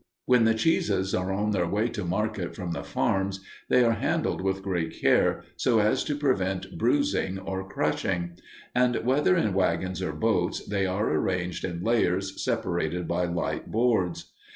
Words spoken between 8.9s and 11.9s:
whether in wagons or boats, they are arranged in